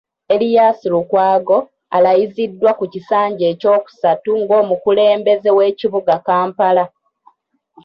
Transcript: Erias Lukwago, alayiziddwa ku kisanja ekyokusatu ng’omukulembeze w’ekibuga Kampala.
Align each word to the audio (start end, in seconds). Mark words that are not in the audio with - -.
Erias 0.33 0.79
Lukwago, 0.93 1.57
alayiziddwa 1.95 2.71
ku 2.79 2.85
kisanja 2.93 3.45
ekyokusatu 3.53 4.29
ng’omukulembeze 4.41 5.49
w’ekibuga 5.57 6.15
Kampala. 6.27 6.85